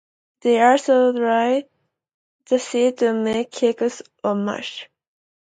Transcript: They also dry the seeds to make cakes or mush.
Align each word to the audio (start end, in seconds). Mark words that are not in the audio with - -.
They 0.41 0.59
also 0.59 1.11
dry 1.11 1.65
the 2.49 2.57
seeds 2.57 2.97
to 3.01 3.13
make 3.13 3.51
cakes 3.51 4.01
or 4.23 4.33
mush. 4.33 4.89